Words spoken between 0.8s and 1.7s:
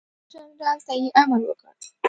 ته یې امر وکړ.